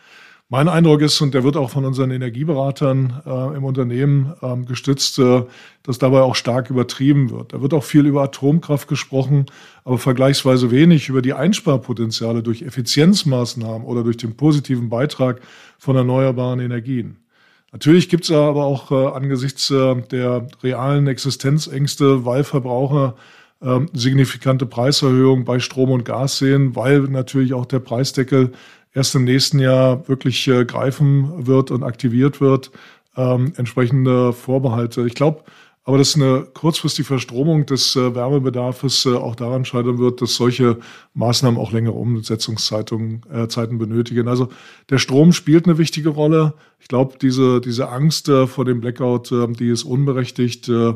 Mein 0.51 0.69
Eindruck 0.69 1.01
ist, 1.01 1.21
und 1.23 1.33
der 1.33 1.43
wird 1.43 1.57
auch 1.57 1.71
von 1.71 1.87
unseren 1.87 2.11
Energieberatern 2.11 3.23
äh, 3.25 3.57
im 3.57 3.65
Unternehmen 3.65 4.35
ähm, 4.43 4.67
gestützt, 4.67 5.19
äh, 5.19 5.45
dass 5.83 5.99
dabei 5.99 6.21
auch 6.21 6.35
stark 6.35 6.69
übertrieben 6.69 7.31
wird. 7.31 7.55
Da 7.55 7.63
wird 7.63 7.73
auch 7.73 7.83
viel 7.83 8.05
über 8.05 8.23
Atomkraft 8.23 8.87
gesprochen, 8.87 9.47
aber 9.85 9.97
vergleichsweise 9.97 10.71
wenig 10.71 11.09
über 11.09 11.23
die 11.23 11.33
Einsparpotenziale 11.33 12.43
durch 12.43 12.61
Effizienzmaßnahmen 12.61 13.87
oder 13.87 14.05
durch 14.05 14.19
den 14.19 14.37
positiven 14.37 14.91
Beitrag 14.91 15.41
von 15.79 15.97
erneuerbaren 15.97 16.61
Energien. 16.61 17.17
Natürlich 17.73 18.11
gibt 18.11 18.25
es 18.25 18.31
aber 18.31 18.65
auch 18.65 18.91
äh, 18.93 19.17
angesichts 19.17 19.71
äh, 19.71 19.97
der 20.11 20.47
realen 20.63 21.07
Existenzängste, 21.07 22.27
weil 22.27 22.45
Verbraucher 22.45 23.17
äh, 23.61 23.81
signifikante 23.95 24.67
Preiserhöhungen 24.67 25.47
bei 25.47 25.59
Strom 25.59 25.91
und 25.91 26.05
Gas 26.05 26.39
sehen, 26.39 26.77
weil 26.77 27.01
natürlich 27.01 27.55
auch 27.55 27.67
der 27.67 27.81
Preisdeckel 27.81 28.53
erst 28.95 29.15
im 29.15 29.25
nächsten 29.25 29.59
Jahr 29.59 30.09
wirklich 30.09 30.47
äh, 30.49 30.65
greifen 30.65 31.47
wird 31.47 31.71
und 31.71 31.83
aktiviert 31.83 32.41
wird, 32.41 32.71
ähm, 33.17 33.53
entsprechende 33.57 34.33
Vorbehalte. 34.33 35.07
Ich 35.07 35.15
glaube, 35.15 35.45
aber 35.87 35.99
dass 35.99 36.17
eine 36.17 36.47
kurzfristige 36.55 37.07
Verstromung 37.07 37.67
des 37.67 37.95
äh, 37.95 38.15
Wärmebedarfs 38.15 39.05
äh, 39.05 39.15
auch 39.15 39.35
daran 39.35 39.67
scheitern 39.67 39.99
wird, 39.99 40.23
dass 40.23 40.35
solche 40.35 40.79
Maßnahmen 41.13 41.61
auch 41.61 41.73
längere 41.73 41.93
Umsetzungszeiten 41.93 43.21
äh, 43.31 43.49
Zeiten 43.49 43.77
benötigen. 43.77 44.27
Also 44.27 44.49
der 44.89 44.97
Strom 44.97 45.35
spielt 45.35 45.67
eine 45.67 45.77
wichtige 45.77 46.09
Rolle. 46.09 46.55
Ich 46.81 46.89
glaube, 46.89 47.19
diese, 47.21 47.61
diese 47.61 47.91
Angst 47.91 48.31
äh, 48.31 48.47
vor 48.47 48.65
dem 48.65 48.81
Blackout, 48.81 49.31
äh, 49.31 49.47
die 49.49 49.69
ist 49.69 49.85
unberechtigt. 49.85 50.69
Äh, 50.71 50.95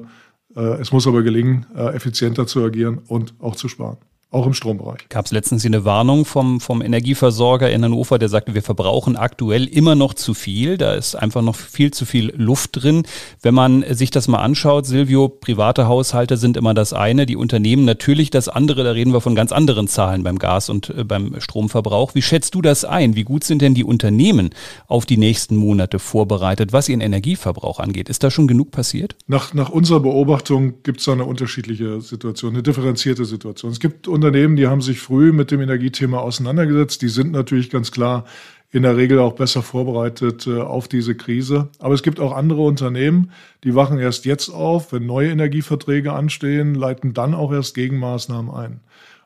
es 0.54 0.90
muss 0.90 1.06
aber 1.06 1.22
gelingen, 1.22 1.66
effizienter 1.76 2.46
zu 2.46 2.64
agieren 2.64 2.98
und 3.06 3.34
auch 3.38 3.54
zu 3.54 3.68
sparen. 3.68 3.98
Auch 4.30 4.46
im 4.46 4.52
Strombereich. 4.52 5.08
Gab 5.08 5.24
es 5.24 5.32
letztens 5.32 5.64
eine 5.64 5.86
Warnung 5.86 6.26
vom, 6.26 6.60
vom 6.60 6.82
Energieversorger 6.82 7.70
in 7.70 7.82
Hannover, 7.82 8.18
der 8.18 8.28
sagte, 8.28 8.54
wir 8.54 8.62
verbrauchen 8.62 9.16
aktuell 9.16 9.64
immer 9.64 9.94
noch 9.94 10.12
zu 10.12 10.34
viel. 10.34 10.76
Da 10.76 10.92
ist 10.92 11.14
einfach 11.14 11.40
noch 11.40 11.56
viel 11.56 11.92
zu 11.92 12.04
viel 12.04 12.34
Luft 12.36 12.82
drin. 12.82 13.04
Wenn 13.40 13.54
man 13.54 13.84
sich 13.94 14.10
das 14.10 14.28
mal 14.28 14.40
anschaut, 14.40 14.84
Silvio, 14.84 15.28
private 15.28 15.88
Haushalte 15.88 16.36
sind 16.36 16.58
immer 16.58 16.74
das 16.74 16.92
eine, 16.92 17.24
die 17.24 17.36
Unternehmen 17.36 17.86
natürlich 17.86 18.28
das 18.28 18.50
andere. 18.50 18.84
Da 18.84 18.90
reden 18.90 19.14
wir 19.14 19.22
von 19.22 19.34
ganz 19.34 19.50
anderen 19.50 19.88
Zahlen 19.88 20.24
beim 20.24 20.38
Gas- 20.38 20.68
und 20.68 20.90
äh, 20.90 21.04
beim 21.04 21.40
Stromverbrauch. 21.40 22.14
Wie 22.14 22.22
schätzt 22.22 22.54
du 22.54 22.60
das 22.60 22.84
ein? 22.84 23.16
Wie 23.16 23.24
gut 23.24 23.44
sind 23.44 23.62
denn 23.62 23.72
die 23.72 23.84
Unternehmen 23.84 24.50
auf 24.88 25.06
die 25.06 25.16
nächsten 25.16 25.56
Monate 25.56 25.98
vorbereitet, 25.98 26.74
was 26.74 26.90
ihren 26.90 27.00
Energieverbrauch 27.00 27.80
angeht? 27.80 28.10
Ist 28.10 28.22
da 28.22 28.30
schon 28.30 28.46
genug 28.46 28.72
passiert? 28.72 29.16
Nach, 29.26 29.54
nach 29.54 29.70
unserer 29.70 30.00
Beobachtung 30.00 30.82
gibt 30.82 31.00
es 31.00 31.08
eine 31.08 31.24
unterschiedliche 31.24 32.02
Situation, 32.02 32.52
eine 32.52 32.62
differenzierte 32.62 33.24
Situation. 33.24 33.72
Es 33.72 33.80
gibt 33.80 34.06
Unternehmen, 34.18 34.56
die 34.56 34.66
haben 34.66 34.82
sich 34.82 35.00
früh 35.00 35.32
mit 35.32 35.50
dem 35.50 35.60
Energiethema 35.60 36.18
auseinandergesetzt. 36.18 37.02
Die 37.02 37.08
sind 37.08 37.32
natürlich 37.32 37.70
ganz 37.70 37.92
klar 37.92 38.24
in 38.70 38.82
der 38.82 38.96
Regel 38.96 39.18
auch 39.18 39.32
besser 39.32 39.62
vorbereitet 39.62 40.46
äh, 40.46 40.60
auf 40.60 40.88
diese 40.88 41.14
Krise. 41.14 41.68
Aber 41.78 41.94
es 41.94 42.02
gibt 42.02 42.20
auch 42.20 42.32
andere 42.32 42.62
Unternehmen, 42.62 43.30
die 43.64 43.74
wachen 43.74 43.98
erst 43.98 44.24
jetzt 44.24 44.50
auf, 44.50 44.92
wenn 44.92 45.06
neue 45.06 45.30
Energieverträge 45.30 46.12
anstehen, 46.12 46.74
leiten 46.74 47.14
dann 47.14 47.34
auch 47.34 47.52
erst 47.52 47.74
Gegenmaßnahmen 47.74 48.50
ein. 48.52 48.80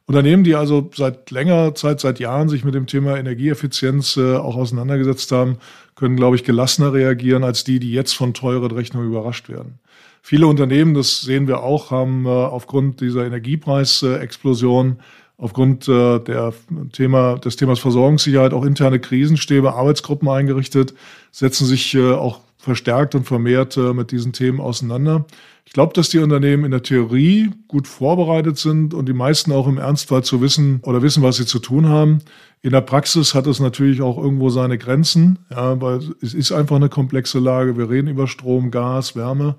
Unternehmen, 0.07 0.45
die 0.45 0.55
also 0.55 0.91
seit 0.95 1.31
längerer 1.31 1.75
Zeit, 1.75 2.01
seit 2.01 2.21
Jahren 2.21 2.49
sich 2.49 2.65
mit 2.65 2.75
dem 2.75 2.87
Thema 2.87 3.17
Energieeffizienz 3.17 4.17
äh, 4.17 4.37
auch 4.37 4.57
auseinandergesetzt 4.57 5.33
haben, 5.33 5.59
können, 5.95 6.17
glaube 6.17 6.37
ich, 6.37 6.45
gelassener 6.45 6.93
reagieren 6.93 7.45
als 7.45 7.65
die, 7.65 7.81
die 7.81 7.93
jetzt 7.93 8.13
von 8.13 8.35
teuren 8.35 8.71
Rechnungen 8.71 9.09
überrascht 9.09 9.49
werden. 9.49 9.79
Viele 10.25 10.47
Unternehmen, 10.47 10.95
das 10.95 11.21
sehen 11.21 11.49
wir 11.49 11.65
auch, 11.65 11.91
haben 11.91 12.27
äh, 12.27 12.29
aufgrund 12.29 13.01
dieser 13.01 13.27
Energiepreisexplosion, 13.27 14.99
aufgrund 15.37 15.89
äh, 15.89 16.21
der 16.21 16.55
Thema, 16.93 17.39
des 17.39 17.57
Themas 17.57 17.81
Versorgungssicherheit 17.81 18.53
auch 18.53 18.65
interne 18.65 19.01
Krisenstäbe, 19.01 19.75
Arbeitsgruppen 19.75 20.29
eingerichtet, 20.29 20.95
setzen 21.33 21.67
sich 21.67 21.93
äh, 21.97 22.13
auch 22.13 22.39
verstärkt 22.57 23.17
und 23.17 23.25
vermehrt 23.25 23.77
mit 23.77 24.13
diesen 24.13 24.33
Themen 24.33 24.61
auseinander. 24.61 25.27
Ich 25.65 25.73
glaube, 25.73 25.95
dass 25.95 26.11
die 26.11 26.21
Unternehmen 26.21 26.65
in 26.65 26.71
der 26.71 26.85
Theorie 26.85 27.51
gut 27.67 27.89
vorbereitet 27.89 28.57
sind 28.57 28.95
und 28.95 29.07
die 29.07 29.13
meisten 29.13 29.51
auch 29.51 29.67
im 29.67 29.79
Ernstfall 29.79 30.23
zu 30.23 30.41
wissen 30.41 30.79
oder 30.85 31.03
wissen, 31.03 31.25
was 31.25 31.39
sie 31.39 31.47
zu 31.47 31.59
tun 31.59 31.89
haben. 31.89 32.21
In 32.61 32.71
der 32.71 32.81
Praxis 32.81 33.35
hat 33.35 33.49
es 33.49 33.59
natürlich 33.59 34.01
auch 34.01 34.17
irgendwo 34.17 34.49
seine 34.49 34.79
Grenzen, 34.79 35.41
ja, 35.51 35.81
weil 35.81 36.03
es 36.21 36.35
ist 36.35 36.53
einfach 36.53 36.77
eine 36.77 36.89
komplexe 36.89 37.41
Lage. 37.41 37.77
Wir 37.77 37.91
reden 37.91 38.07
über 38.07 38.29
Strom, 38.29 38.71
Gas, 38.71 39.17
Wärme. 39.17 39.57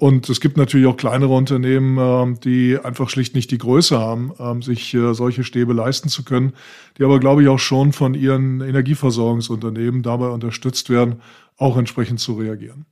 Und 0.00 0.28
es 0.28 0.40
gibt 0.40 0.56
natürlich 0.56 0.86
auch 0.86 0.96
kleinere 0.96 1.34
Unternehmen, 1.34 1.98
ähm, 1.98 2.40
die 2.40 2.78
einfach 2.78 3.10
schlicht 3.10 3.34
nicht 3.34 3.50
die 3.50 3.58
Größe 3.58 3.98
haben, 3.98 4.32
ähm, 4.38 4.62
sich 4.62 4.94
äh, 4.94 5.12
solche 5.12 5.42
Stäbe 5.42 5.72
leisten 5.72 6.08
zu 6.08 6.22
können, 6.22 6.52
die 6.96 7.04
aber, 7.04 7.18
glaube 7.18 7.42
ich, 7.42 7.48
auch 7.48 7.58
schon 7.58 7.92
von 7.92 8.14
ihren 8.14 8.60
Energieversorgungsunternehmen 8.60 10.04
dabei 10.04 10.28
unterstützt 10.28 10.88
werden, 10.88 11.20
auch 11.56 11.76
entsprechend 11.76 12.20
zu 12.20 12.34
reagieren. 12.34 12.86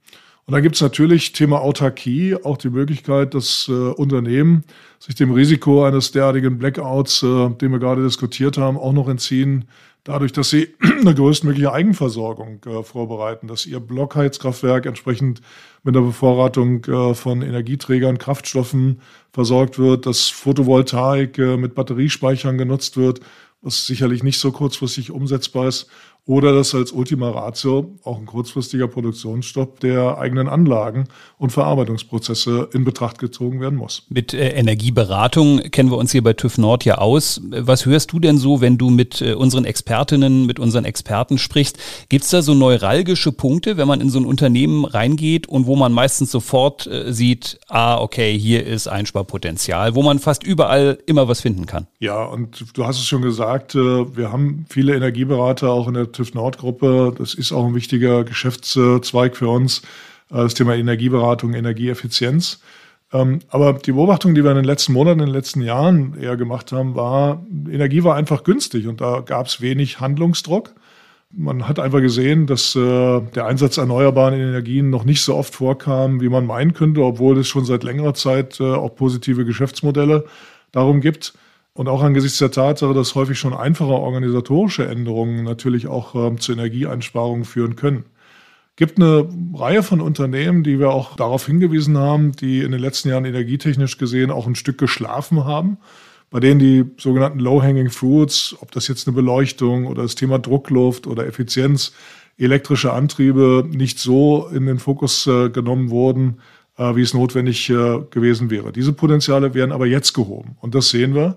Und 0.46 0.52
dann 0.52 0.62
gibt 0.62 0.74
es 0.74 0.80
natürlich 0.80 1.32
Thema 1.32 1.60
Autarkie, 1.60 2.34
auch 2.42 2.56
die 2.56 2.70
Möglichkeit, 2.70 3.34
dass 3.34 3.68
äh, 3.68 3.72
Unternehmen 3.72 4.64
sich 4.98 5.14
dem 5.14 5.30
Risiko 5.30 5.84
eines 5.84 6.10
derartigen 6.10 6.58
Blackouts, 6.58 7.22
äh, 7.22 7.50
den 7.50 7.70
wir 7.70 7.78
gerade 7.78 8.02
diskutiert 8.02 8.58
haben, 8.58 8.76
auch 8.76 8.92
noch 8.92 9.08
entziehen, 9.08 9.66
dadurch, 10.06 10.32
dass 10.32 10.50
sie 10.50 10.74
eine 11.00 11.14
größtmögliche 11.14 11.72
Eigenversorgung 11.72 12.64
äh, 12.64 12.82
vorbereiten, 12.82 13.48
dass 13.48 13.66
ihr 13.66 13.80
Blockheizkraftwerk 13.80 14.86
entsprechend 14.86 15.42
mit 15.82 15.94
der 15.94 16.00
Bevorratung 16.00 16.84
äh, 16.84 17.14
von 17.14 17.42
Energieträgern, 17.42 18.18
Kraftstoffen 18.18 19.00
versorgt 19.32 19.78
wird, 19.78 20.06
dass 20.06 20.28
Photovoltaik 20.28 21.38
äh, 21.38 21.56
mit 21.56 21.74
Batteriespeichern 21.74 22.56
genutzt 22.56 22.96
wird, 22.96 23.20
was 23.62 23.86
sicherlich 23.86 24.22
nicht 24.22 24.38
so 24.38 24.52
kurzfristig 24.52 25.10
umsetzbar 25.10 25.68
ist 25.68 25.90
oder 26.26 26.52
dass 26.52 26.74
als 26.74 26.90
Ultima 26.90 27.30
Ratio 27.30 27.94
auch 28.02 28.18
ein 28.18 28.26
kurzfristiger 28.26 28.88
Produktionsstopp 28.88 29.78
der 29.78 30.18
eigenen 30.18 30.48
Anlagen 30.48 31.04
und 31.38 31.50
Verarbeitungsprozesse 31.50 32.68
in 32.72 32.84
Betracht 32.84 33.18
gezogen 33.18 33.60
werden 33.60 33.76
muss. 33.76 34.02
Mit 34.08 34.34
äh, 34.34 34.50
Energieberatung 34.50 35.58
kennen 35.70 35.90
wir 35.90 35.98
uns 35.98 36.10
hier 36.10 36.24
bei 36.24 36.32
TÜV 36.32 36.58
Nord 36.58 36.84
ja 36.84 36.98
aus. 36.98 37.40
Was 37.50 37.86
hörst 37.86 38.12
du 38.12 38.18
denn 38.18 38.38
so, 38.38 38.60
wenn 38.60 38.76
du 38.76 38.90
mit 38.90 39.22
äh, 39.22 39.34
unseren 39.34 39.64
Expertinnen, 39.64 40.46
mit 40.46 40.58
unseren 40.58 40.84
Experten 40.84 41.38
sprichst? 41.38 41.78
Gibt 42.08 42.24
es 42.24 42.30
da 42.30 42.42
so 42.42 42.54
neuralgische 42.54 43.30
Punkte, 43.30 43.76
wenn 43.76 43.86
man 43.86 44.00
in 44.00 44.10
so 44.10 44.18
ein 44.18 44.26
Unternehmen 44.26 44.84
reingeht 44.84 45.46
und 45.46 45.66
wo 45.66 45.76
man 45.76 45.92
meistens 45.92 46.32
sofort 46.32 46.88
äh, 46.88 47.12
sieht, 47.12 47.60
ah, 47.68 47.98
okay, 48.00 48.36
hier 48.36 48.66
ist 48.66 48.88
Einsparpotenzial, 48.88 49.94
wo 49.94 50.02
man 50.02 50.18
fast 50.18 50.42
überall 50.42 50.98
immer 51.06 51.28
was 51.28 51.40
finden 51.40 51.66
kann? 51.66 51.86
Ja, 52.00 52.24
und 52.24 52.64
du 52.74 52.84
hast 52.84 52.98
es 52.98 53.06
schon 53.06 53.22
gesagt, 53.22 53.74
wir 53.76 54.32
haben 54.32 54.66
viele 54.68 54.94
Energieberater 54.94 55.70
auch 55.70 55.86
in 55.86 55.94
der 55.94 56.12
TÜV 56.16 56.34
Nord-Gruppe. 56.34 57.14
Das 57.16 57.34
ist 57.34 57.52
auch 57.52 57.66
ein 57.66 57.74
wichtiger 57.74 58.24
Geschäftszweig 58.24 59.36
für 59.36 59.48
uns, 59.48 59.80
äh, 60.30 60.36
das 60.36 60.54
Thema 60.54 60.74
Energieberatung, 60.74 61.54
Energieeffizienz. 61.54 62.60
Ähm, 63.12 63.38
aber 63.48 63.74
die 63.74 63.92
Beobachtung, 63.92 64.34
die 64.34 64.42
wir 64.42 64.50
in 64.50 64.56
den 64.56 64.64
letzten 64.64 64.92
Monaten, 64.92 65.20
in 65.20 65.26
den 65.26 65.34
letzten 65.34 65.60
Jahren 65.60 66.18
eher 66.20 66.36
gemacht 66.36 66.72
haben, 66.72 66.94
war, 66.96 67.44
Energie 67.70 68.02
war 68.02 68.16
einfach 68.16 68.42
günstig 68.42 68.88
und 68.88 69.00
da 69.00 69.20
gab 69.20 69.46
es 69.46 69.60
wenig 69.60 70.00
Handlungsdruck. 70.00 70.74
Man 71.32 71.68
hat 71.68 71.78
einfach 71.78 72.00
gesehen, 72.00 72.46
dass 72.46 72.74
äh, 72.74 73.20
der 73.20 73.46
Einsatz 73.46 73.76
erneuerbaren 73.76 74.34
Energien 74.34 74.90
noch 74.90 75.04
nicht 75.04 75.22
so 75.22 75.34
oft 75.36 75.54
vorkam, 75.54 76.20
wie 76.20 76.28
man 76.28 76.46
meinen 76.46 76.72
könnte, 76.72 77.02
obwohl 77.02 77.38
es 77.38 77.48
schon 77.48 77.64
seit 77.64 77.84
längerer 77.84 78.14
Zeit 78.14 78.58
äh, 78.60 78.64
auch 78.64 78.94
positive 78.94 79.44
Geschäftsmodelle 79.44 80.24
darum 80.72 81.00
gibt. 81.00 81.34
Und 81.76 81.88
auch 81.88 82.02
angesichts 82.02 82.38
der 82.38 82.50
Tatsache, 82.50 82.94
dass 82.94 83.14
häufig 83.14 83.38
schon 83.38 83.52
einfache 83.52 83.90
organisatorische 83.90 84.88
Änderungen 84.88 85.44
natürlich 85.44 85.88
auch 85.88 86.14
ähm, 86.14 86.40
zu 86.40 86.52
Energieeinsparungen 86.52 87.44
führen 87.44 87.76
können. 87.76 88.06
Gibt 88.76 88.96
eine 88.98 89.28
Reihe 89.54 89.82
von 89.82 90.00
Unternehmen, 90.00 90.64
die 90.64 90.78
wir 90.78 90.88
auch 90.90 91.16
darauf 91.16 91.44
hingewiesen 91.44 91.98
haben, 91.98 92.32
die 92.32 92.60
in 92.62 92.72
den 92.72 92.80
letzten 92.80 93.10
Jahren 93.10 93.26
energietechnisch 93.26 93.98
gesehen 93.98 94.30
auch 94.30 94.46
ein 94.46 94.54
Stück 94.54 94.78
geschlafen 94.78 95.44
haben, 95.44 95.76
bei 96.30 96.40
denen 96.40 96.60
die 96.60 96.84
sogenannten 96.96 97.40
Low-Hanging 97.40 97.90
Fruits, 97.90 98.56
ob 98.60 98.72
das 98.72 98.88
jetzt 98.88 99.06
eine 99.06 99.14
Beleuchtung 99.14 99.86
oder 99.86 100.02
das 100.02 100.14
Thema 100.14 100.38
Druckluft 100.38 101.06
oder 101.06 101.26
Effizienz, 101.26 101.92
elektrische 102.38 102.94
Antriebe 102.94 103.68
nicht 103.70 103.98
so 103.98 104.48
in 104.48 104.64
den 104.64 104.78
Fokus 104.78 105.26
äh, 105.26 105.50
genommen 105.50 105.90
wurden, 105.90 106.40
äh, 106.78 106.96
wie 106.96 107.02
es 107.02 107.12
notwendig 107.12 107.68
äh, 107.68 108.00
gewesen 108.10 108.48
wäre. 108.48 108.72
Diese 108.72 108.94
Potenziale 108.94 109.52
werden 109.52 109.72
aber 109.72 109.86
jetzt 109.86 110.14
gehoben. 110.14 110.56
Und 110.60 110.74
das 110.74 110.88
sehen 110.88 111.14
wir. 111.14 111.36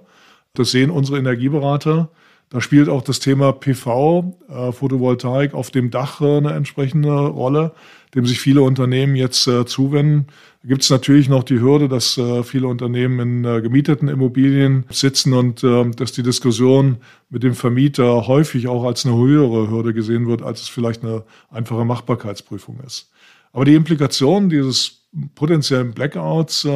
Das 0.59 0.71
sehen 0.71 0.89
unsere 0.89 1.17
Energieberater. 1.17 2.09
Da 2.49 2.59
spielt 2.59 2.89
auch 2.89 3.01
das 3.01 3.21
Thema 3.21 3.53
PV, 3.53 4.35
äh, 4.49 4.71
Photovoltaik 4.73 5.53
auf 5.53 5.71
dem 5.71 5.89
Dach 5.89 6.19
äh, 6.19 6.35
eine 6.35 6.51
entsprechende 6.51 7.13
Rolle, 7.27 7.71
dem 8.13 8.25
sich 8.25 8.41
viele 8.41 8.61
Unternehmen 8.61 9.15
jetzt 9.15 9.47
äh, 9.47 9.65
zuwenden. 9.65 10.27
Da 10.61 10.67
gibt 10.67 10.81
es 10.81 10.89
natürlich 10.89 11.29
noch 11.29 11.43
die 11.43 11.61
Hürde, 11.61 11.87
dass 11.87 12.17
äh, 12.17 12.43
viele 12.43 12.67
Unternehmen 12.67 13.19
in 13.21 13.45
äh, 13.45 13.61
gemieteten 13.61 14.09
Immobilien 14.09 14.83
sitzen 14.89 15.31
und 15.31 15.63
äh, 15.63 15.89
dass 15.91 16.11
die 16.11 16.23
Diskussion 16.23 16.97
mit 17.29 17.43
dem 17.43 17.55
Vermieter 17.55 18.27
häufig 18.27 18.67
auch 18.67 18.83
als 18.83 19.05
eine 19.05 19.15
höhere 19.15 19.69
Hürde 19.69 19.93
gesehen 19.93 20.27
wird, 20.27 20.41
als 20.41 20.63
es 20.63 20.67
vielleicht 20.67 21.05
eine 21.05 21.23
einfache 21.49 21.85
Machbarkeitsprüfung 21.85 22.81
ist. 22.85 23.09
Aber 23.53 23.63
die 23.63 23.75
Implikation 23.75 24.49
dieses 24.49 24.98
potenziellen 25.35 25.93
Blackouts, 25.93 26.67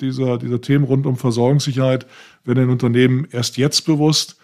dieser, 0.00 0.38
dieser 0.38 0.60
Themen 0.60 0.84
rund 0.84 1.06
um 1.06 1.16
Versorgungssicherheit, 1.16 2.06
werden 2.44 2.60
den 2.60 2.70
Unternehmen 2.70 3.26
erst 3.30 3.56
jetzt 3.56 3.82
bewusst, 3.86 4.38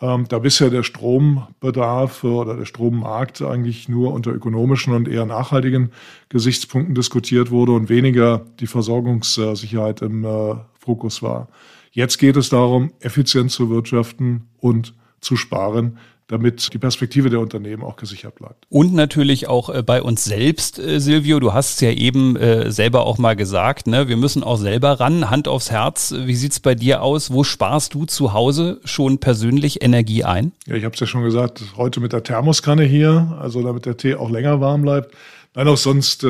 ähm, 0.00 0.26
da 0.28 0.38
bisher 0.38 0.70
der 0.70 0.82
Strombedarf 0.82 2.22
oder 2.22 2.56
der 2.56 2.66
Strommarkt 2.66 3.42
eigentlich 3.42 3.88
nur 3.88 4.12
unter 4.12 4.32
ökonomischen 4.32 4.92
und 4.92 5.08
eher 5.08 5.26
nachhaltigen 5.26 5.90
Gesichtspunkten 6.28 6.94
diskutiert 6.94 7.50
wurde 7.50 7.72
und 7.72 7.88
weniger 7.88 8.46
die 8.60 8.66
Versorgungssicherheit 8.66 10.02
im 10.02 10.24
äh, 10.24 10.54
Fokus 10.78 11.22
war. 11.22 11.48
Jetzt 11.90 12.18
geht 12.18 12.36
es 12.36 12.48
darum, 12.48 12.92
effizient 13.00 13.50
zu 13.50 13.70
wirtschaften 13.70 14.48
und 14.58 14.94
zu 15.20 15.36
sparen 15.36 15.98
damit 16.28 16.74
die 16.74 16.78
Perspektive 16.78 17.30
der 17.30 17.40
Unternehmen 17.40 17.82
auch 17.82 17.96
gesichert 17.96 18.36
bleibt. 18.36 18.66
Und 18.68 18.92
natürlich 18.92 19.48
auch 19.48 19.70
äh, 19.70 19.82
bei 19.82 20.02
uns 20.02 20.24
selbst, 20.24 20.78
äh, 20.78 21.00
Silvio, 21.00 21.40
du 21.40 21.54
hast 21.54 21.74
es 21.74 21.80
ja 21.80 21.90
eben 21.90 22.36
äh, 22.36 22.70
selber 22.70 23.06
auch 23.06 23.18
mal 23.18 23.34
gesagt, 23.34 23.86
ne? 23.86 24.08
wir 24.08 24.18
müssen 24.18 24.44
auch 24.44 24.58
selber 24.58 25.00
ran, 25.00 25.30
Hand 25.30 25.48
aufs 25.48 25.70
Herz. 25.70 26.14
Wie 26.16 26.34
sieht 26.34 26.52
es 26.52 26.60
bei 26.60 26.74
dir 26.74 27.02
aus? 27.02 27.32
Wo 27.32 27.44
sparst 27.44 27.94
du 27.94 28.04
zu 28.04 28.34
Hause 28.34 28.80
schon 28.84 29.18
persönlich 29.18 29.82
Energie 29.82 30.22
ein? 30.22 30.52
Ja, 30.66 30.74
ich 30.74 30.84
habe 30.84 30.94
es 30.94 31.00
ja 31.00 31.06
schon 31.06 31.22
gesagt, 31.22 31.64
heute 31.76 32.00
mit 32.00 32.12
der 32.12 32.22
Thermoskanne 32.22 32.84
hier, 32.84 33.38
also 33.40 33.62
damit 33.62 33.86
der 33.86 33.96
Tee 33.96 34.14
auch 34.14 34.30
länger 34.30 34.60
warm 34.60 34.82
bleibt. 34.82 35.14
Nein, 35.54 35.66
auch 35.66 35.78
sonst 35.78 36.24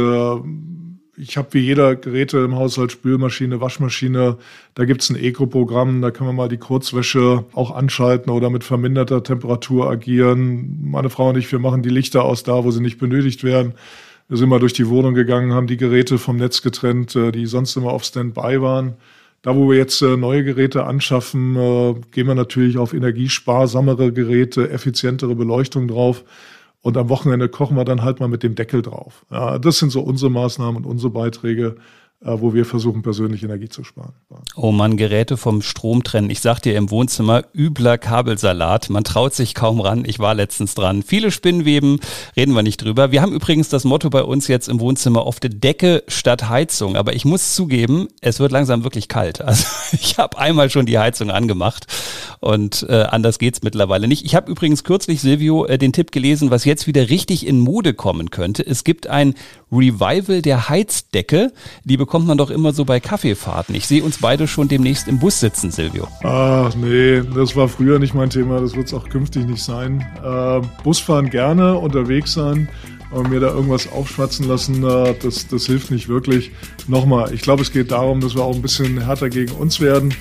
ich 1.21 1.37
habe 1.37 1.49
wie 1.53 1.61
jeder 1.61 1.97
Geräte 1.97 2.39
im 2.39 2.55
Haushalt, 2.55 2.93
Spülmaschine, 2.93 3.61
Waschmaschine. 3.61 4.39
Da 4.75 4.85
gibt's 4.85 5.11
ein 5.11 5.17
Eco-Programm, 5.17 6.01
da 6.01 6.11
können 6.11 6.29
wir 6.29 6.35
mal 6.35 6.49
die 6.49 6.59
Kurzwäsche 6.59 7.45
auch 7.53 7.75
anschalten 7.75 8.31
oder 8.31 8.51
mit 8.51 8.65
verminderter 8.65 9.23
Temperatur 9.23 9.91
agieren. 9.91 10.79
Meine 10.83 11.11
Frau 11.11 11.31
und 11.31 11.37
ich, 11.37 11.51
wir 11.51 11.59
machen 11.59 11.83
die 11.83 11.89
Lichter 11.89 12.25
aus 12.25 12.45
da, 12.45 12.65
wo 12.65 12.71
sie 12.71 12.81
nicht 12.81 12.99
benötigt 12.99 13.43
werden. 13.43 13.75
Wir 14.29 14.37
sind 14.37 14.49
mal 14.49 14.61
durch 14.61 14.75
die 14.75 14.89
Wohnung 14.89 15.15
gegangen, 15.15 15.53
haben 15.53 15.67
die 15.67 15.77
Geräte 15.77 16.19
vom 16.19 16.37
Netz 16.37 16.63
getrennt, 16.63 17.17
äh, 17.17 17.33
die 17.33 17.47
sonst 17.47 17.75
immer 17.77 17.93
auf 17.93 18.05
Standby 18.05 18.61
waren. 18.61 18.95
Da, 19.43 19.57
wo 19.57 19.71
wir 19.71 19.77
jetzt 19.77 20.03
äh, 20.03 20.17
neue 20.17 20.45
Geräte 20.45 20.85
anschaffen, 20.85 21.57
äh, 21.57 21.95
gehen 22.11 22.27
wir 22.27 22.35
natürlich 22.35 22.77
auf 22.77 22.93
energiesparsamere 22.93 24.13
Geräte, 24.13 24.71
effizientere 24.71 25.35
Beleuchtung 25.35 25.89
drauf. 25.89 26.25
Und 26.81 26.97
am 26.97 27.09
Wochenende 27.09 27.49
kochen 27.49 27.77
wir 27.77 27.85
dann 27.85 28.03
halt 28.03 28.21
mal 28.21 28.29
mit 28.29 28.43
dem 28.43 28.55
Deckel 28.55 28.83
drauf. 28.83 29.27
Ja, 29.31 29.59
das 29.59 29.79
sind 29.79 29.91
so 29.91 30.01
unsere 30.01 30.31
Maßnahmen 30.31 30.77
und 30.77 30.87
unsere 30.91 31.11
Beiträge. 31.11 31.77
Äh, 32.21 32.41
wo 32.41 32.53
wir 32.53 32.65
versuchen, 32.65 33.03
persönlich 33.03 33.45
Energie 33.45 33.69
zu 33.69 33.85
sparen. 33.85 34.13
Oh 34.57 34.73
man, 34.73 34.97
Geräte 34.97 35.37
vom 35.37 35.63
Strom 35.63 36.03
trennen. 36.03 36.31
Ich 36.31 36.41
sag 36.41 36.59
dir 36.59 36.77
im 36.77 36.91
Wohnzimmer, 36.91 37.45
übler 37.55 37.97
Kabelsalat. 37.97 38.91
Man 38.91 39.05
traut 39.05 39.35
sich 39.35 39.55
kaum 39.55 39.81
ran. 39.81 40.05
Ich 40.05 40.19
war 40.19 40.35
letztens 40.35 40.75
dran. 40.75 41.05
Viele 41.05 41.31
Spinnweben, 41.31 42.01
reden 42.37 42.55
wir 42.57 42.65
nicht 42.65 42.83
drüber. 42.83 43.13
Wir 43.13 43.23
haben 43.23 43.33
übrigens 43.33 43.69
das 43.69 43.85
Motto 43.85 44.11
bei 44.11 44.25
uns 44.25 44.49
jetzt 44.49 44.69
im 44.69 44.81
Wohnzimmer 44.81 45.23
auf 45.23 45.39
der 45.39 45.51
Decke 45.51 46.03
statt 46.09 46.49
Heizung. 46.49 46.97
Aber 46.97 47.15
ich 47.15 47.25
muss 47.25 47.55
zugeben, 47.55 48.09
es 48.21 48.41
wird 48.41 48.51
langsam 48.51 48.83
wirklich 48.83 49.09
kalt. 49.09 49.41
Also 49.49 49.65
ich 49.93 50.19
habe 50.19 50.37
einmal 50.37 50.69
schon 50.69 50.85
die 50.85 50.99
Heizung 50.99 51.31
angemacht 51.31 51.87
und 52.41 52.85
äh, 52.89 53.05
anders 53.05 53.39
geht's 53.39 53.63
mittlerweile 53.63 54.07
nicht. 54.07 54.25
Ich 54.27 54.35
habe 54.35 54.51
übrigens 54.51 54.85
kürzlich, 54.85 55.23
Silvio, 55.23 55.65
äh, 55.65 55.79
den 55.79 55.95
Tipp 55.95 56.13
gelesen, 56.13 56.51
was 56.51 56.67
jetzt 56.67 56.87
wieder 56.87 57.09
richtig 57.09 57.47
in 57.47 57.61
Mode 57.61 57.95
kommen 57.95 58.31
könnte. 58.31 58.67
Es 58.67 58.85
gibt 58.85 59.07
ein 59.07 59.35
Revival 59.73 60.43
der 60.43 60.69
Heizdecke. 60.69 61.53
Liebe 61.85 62.07
bekommt 62.09 62.27
man 62.27 62.39
doch 62.39 62.49
immer 62.49 62.73
so 62.73 62.87
bei 62.87 63.01
Kaffeefahrten. 63.01 63.75
Ich 63.75 63.87
sehe 63.87 64.03
uns 64.03 64.17
beide 64.17 64.49
schon 64.49 64.67
demnächst 64.67 65.09
im 65.09 65.19
Bus 65.19 65.41
sitzen, 65.41 65.71
Silvio. 65.71 66.09
Ach 66.23 66.75
nee, 66.75 67.21
das 67.35 67.55
war 67.55 67.69
früher 67.69 67.99
nicht 67.99 68.15
mein 68.15 68.31
Thema, 68.31 68.63
das 68.63 68.75
wird 68.75 68.87
es 68.87 68.95
auch 68.95 69.11
künftig 69.11 69.47
nicht 69.47 69.63
sein. 69.63 70.07
Äh, 70.25 70.63
Busfahren 70.83 71.29
gerne, 71.29 71.77
unterwegs 71.77 72.33
sein, 72.33 72.71
aber 73.11 73.29
mir 73.29 73.41
da 73.41 73.49
irgendwas 73.49 73.93
aufschwatzen 73.93 74.49
lassen, 74.49 74.81
das, 74.81 75.49
das 75.49 75.67
hilft 75.67 75.91
nicht 75.91 76.09
wirklich. 76.09 76.51
Nochmal, 76.87 77.35
ich 77.35 77.43
glaube, 77.43 77.61
es 77.61 77.73
geht 77.73 77.91
darum, 77.91 78.23
dass 78.23 78.35
wir 78.35 78.43
auch 78.43 78.55
ein 78.55 78.63
bisschen 78.63 79.05
härter 79.05 79.29
gegen 79.29 79.53
uns 79.53 79.79
werden, 79.79 80.15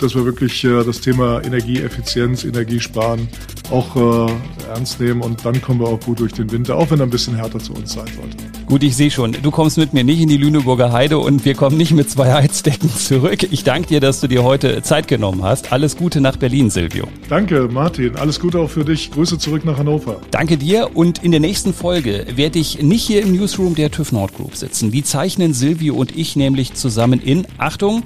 dass 0.00 0.14
wir 0.14 0.24
wirklich 0.24 0.64
äh, 0.64 0.84
das 0.84 1.00
Thema 1.00 1.42
Energieeffizienz, 1.44 2.44
Energiesparen 2.44 3.28
auch 3.70 4.28
äh, 4.28 4.32
ernst 4.68 5.00
nehmen 5.00 5.22
und 5.22 5.44
dann 5.44 5.60
kommen 5.62 5.80
wir 5.80 5.88
auch 5.88 6.00
gut 6.00 6.20
durch 6.20 6.32
den 6.32 6.50
Winter, 6.50 6.76
auch 6.76 6.90
wenn 6.90 7.00
er 7.00 7.06
ein 7.06 7.10
bisschen 7.10 7.36
härter 7.36 7.58
zu 7.58 7.72
uns 7.72 7.92
sein 7.92 8.06
sollte. 8.06 8.36
Gut, 8.66 8.82
ich 8.82 8.96
sehe 8.96 9.10
schon, 9.10 9.32
du 9.32 9.50
kommst 9.50 9.78
mit 9.78 9.92
mir 9.92 10.04
nicht 10.04 10.20
in 10.20 10.28
die 10.28 10.36
Lüneburger 10.36 10.92
Heide 10.92 11.18
und 11.18 11.44
wir 11.44 11.54
kommen 11.54 11.76
nicht 11.76 11.92
mit 11.92 12.10
zwei 12.10 12.32
Heizdecken 12.32 12.90
zurück. 12.90 13.46
Ich 13.50 13.64
danke 13.64 13.88
dir, 13.88 14.00
dass 14.00 14.20
du 14.20 14.28
dir 14.28 14.44
heute 14.44 14.82
Zeit 14.82 15.08
genommen 15.08 15.42
hast. 15.42 15.72
Alles 15.72 15.96
Gute 15.96 16.20
nach 16.20 16.36
Berlin, 16.36 16.70
Silvio. 16.70 17.08
Danke, 17.28 17.68
Martin. 17.70 18.16
Alles 18.16 18.38
Gute 18.38 18.58
auch 18.60 18.70
für 18.70 18.84
dich. 18.84 19.10
Grüße 19.10 19.38
zurück 19.38 19.64
nach 19.64 19.78
Hannover. 19.78 20.20
Danke 20.30 20.56
dir 20.56 20.90
und 20.94 21.22
in 21.22 21.30
der 21.30 21.40
nächsten 21.40 21.74
Folge 21.74 22.26
werde 22.34 22.58
ich 22.58 22.82
nicht 22.82 23.04
hier 23.04 23.22
im 23.22 23.32
Newsroom 23.32 23.74
der 23.74 23.90
TÜV 23.90 24.12
Nord 24.12 24.34
Group 24.34 24.56
sitzen. 24.56 24.90
Die 24.90 25.02
zeichnen 25.02 25.52
Silvio 25.52 25.94
und 25.94 26.16
ich 26.16 26.36
nämlich 26.36 26.74
zusammen 26.74 27.20
in, 27.20 27.46
Achtung, 27.58 28.02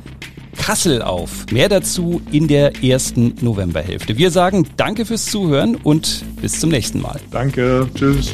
Kassel 0.55 1.03
auf. 1.03 1.47
Mehr 1.51 1.69
dazu 1.69 2.21
in 2.31 2.49
der 2.49 2.83
ersten 2.83 3.35
Novemberhälfte. 3.41 4.17
Wir 4.19 4.31
sagen 4.31 4.67
danke 4.77 5.05
fürs 5.05 5.27
Zuhören 5.27 5.77
und 5.77 6.25
bis 6.41 6.61
zum 6.61 6.71
nächsten 6.71 7.01
Mal. 7.01 7.21
Danke. 7.31 7.89
Tschüss. 7.95 8.33